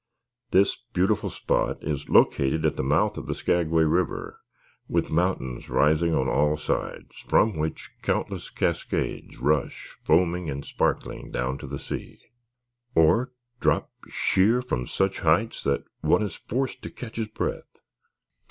[0.49, 4.39] This beautiful spot is located at the mouth of the Skagway River,
[4.87, 11.59] with mountains rising on all sides, from which countless cascades rush foaming and sparkling down
[11.59, 12.17] to the sea,
[12.95, 17.77] or drop sheer from such heights that one is forced to catch his breath.